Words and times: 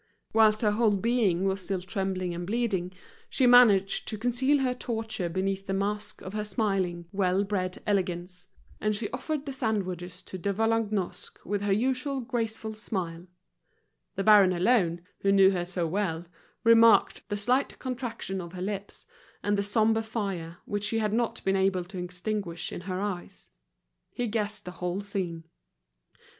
Whilst 0.33 0.61
her 0.61 0.71
whole 0.71 0.95
being 0.95 1.43
was 1.43 1.61
still 1.61 1.83
trembling 1.83 2.33
and 2.33 2.47
bleeding, 2.47 2.91
she 3.29 3.45
managed 3.45 4.07
to 4.07 4.17
conceal 4.17 4.57
her 4.63 4.73
torture 4.73 5.29
beneath 5.29 5.67
the 5.67 5.75
mask 5.75 6.23
of 6.23 6.33
her 6.33 6.43
smiling, 6.43 7.05
well 7.11 7.43
bred 7.43 7.83
elegance. 7.85 8.47
And 8.79 8.95
she 8.95 9.11
offered 9.11 9.45
the 9.45 9.53
sandwiches 9.53 10.23
to 10.23 10.39
De 10.39 10.51
Vallagnosc 10.51 11.37
with 11.45 11.61
her 11.61 11.71
usual 11.71 12.21
graceful 12.21 12.73
smile. 12.73 13.27
The 14.15 14.23
baron 14.23 14.53
alone, 14.53 15.01
who 15.19 15.31
knew 15.31 15.51
her 15.51 15.65
so 15.65 15.85
well, 15.85 16.25
remarked, 16.63 17.29
the 17.29 17.37
slight 17.37 17.77
contraction 17.77 18.41
of 18.41 18.53
her 18.53 18.61
lips, 18.63 19.05
and 19.43 19.55
the 19.55 19.61
sombre 19.61 20.01
fire, 20.01 20.57
which 20.65 20.85
she 20.85 20.97
had 20.97 21.13
not 21.13 21.43
been 21.45 21.55
able 21.55 21.83
to 21.83 21.99
extinguish 21.99 22.71
in 22.71 22.81
her 22.81 22.99
eyes. 22.99 23.51
He 24.09 24.25
guessed 24.25 24.65
the 24.65 24.71
whole 24.71 25.01
scene. 25.01 25.43